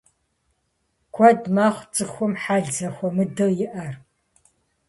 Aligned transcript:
Куэд 1.13 1.41
мэхъу 1.55 1.87
цӀыхум 1.93 2.33
хьэл 2.43 2.65
зэхуэмыдэу 2.75 3.51
иӀэр. 3.65 3.93